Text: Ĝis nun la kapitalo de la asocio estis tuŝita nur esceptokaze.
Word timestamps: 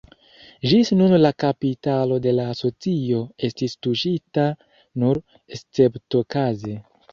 Ĝis 0.69 0.87
nun 1.01 1.11
la 1.19 1.31
kapitalo 1.43 2.17
de 2.23 2.33
la 2.39 2.47
asocio 2.55 3.21
estis 3.49 3.77
tuŝita 3.87 4.49
nur 5.05 5.23
esceptokaze. 5.59 6.79